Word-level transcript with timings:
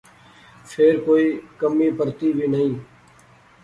فیر 0.69 0.95
کوئِی 1.05 1.27
کمی 1.59 1.87
پرتی 1.97 2.29
وی 2.35 2.47
نئیں 2.53 2.73